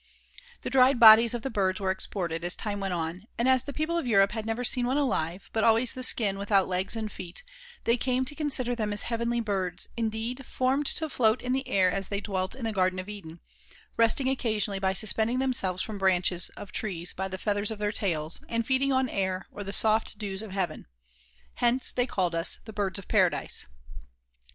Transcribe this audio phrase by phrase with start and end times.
[0.63, 3.71] The dried bodies of the birds were exported as time went on, and as the
[3.71, 7.11] people of Europe had never seen one alive, but always the skin without legs and
[7.11, 7.43] feet,
[7.83, 11.91] they came to consider them as heavenly birds, indeed, formed to float in the air
[11.91, 13.41] as they dwelt in the Garden of Eden,
[13.95, 17.91] resting occasionally by suspending themselves from the branches of trees by the feathers of their
[17.91, 20.87] tails, and feeding on air, or the soft dews of heaven.
[21.57, 23.67] Hence they called us the BIRDS OF PARADISE.